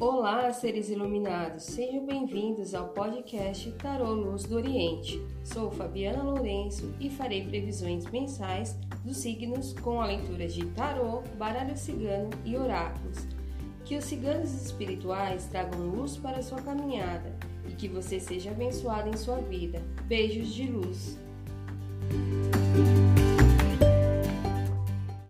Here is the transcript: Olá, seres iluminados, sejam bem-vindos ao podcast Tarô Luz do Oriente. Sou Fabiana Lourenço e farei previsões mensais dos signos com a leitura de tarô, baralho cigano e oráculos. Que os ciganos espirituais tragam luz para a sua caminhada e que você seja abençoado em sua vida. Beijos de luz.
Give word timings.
Olá, 0.00 0.52
seres 0.52 0.90
iluminados, 0.90 1.64
sejam 1.64 2.06
bem-vindos 2.06 2.72
ao 2.72 2.90
podcast 2.90 3.72
Tarô 3.72 4.12
Luz 4.12 4.44
do 4.44 4.54
Oriente. 4.54 5.20
Sou 5.42 5.72
Fabiana 5.72 6.22
Lourenço 6.22 6.94
e 7.00 7.10
farei 7.10 7.44
previsões 7.44 8.08
mensais 8.08 8.78
dos 9.04 9.16
signos 9.16 9.72
com 9.72 10.00
a 10.00 10.06
leitura 10.06 10.46
de 10.46 10.64
tarô, 10.66 11.24
baralho 11.36 11.76
cigano 11.76 12.30
e 12.44 12.56
oráculos. 12.56 13.26
Que 13.84 13.96
os 13.96 14.04
ciganos 14.04 14.54
espirituais 14.54 15.46
tragam 15.46 15.80
luz 15.80 16.16
para 16.16 16.38
a 16.38 16.42
sua 16.42 16.62
caminhada 16.62 17.36
e 17.68 17.72
que 17.72 17.88
você 17.88 18.20
seja 18.20 18.52
abençoado 18.52 19.08
em 19.08 19.16
sua 19.16 19.38
vida. 19.38 19.82
Beijos 20.06 20.54
de 20.54 20.70
luz. 20.70 21.18